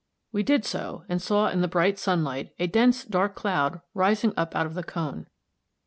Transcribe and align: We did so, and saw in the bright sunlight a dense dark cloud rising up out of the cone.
We 0.31 0.41
did 0.41 0.65
so, 0.65 1.03
and 1.09 1.21
saw 1.21 1.49
in 1.49 1.61
the 1.61 1.67
bright 1.67 1.99
sunlight 1.99 2.55
a 2.57 2.65
dense 2.65 3.05
dark 3.05 3.35
cloud 3.35 3.81
rising 3.93 4.33
up 4.35 4.55
out 4.55 4.65
of 4.65 4.73
the 4.73 4.81
cone. 4.81 5.27